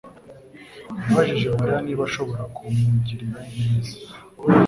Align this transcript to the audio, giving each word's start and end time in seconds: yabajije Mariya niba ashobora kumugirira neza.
yabajije 1.05 1.47
Mariya 1.57 1.79
niba 1.85 2.01
ashobora 2.07 2.43
kumugirira 2.55 3.37
neza. 3.53 3.95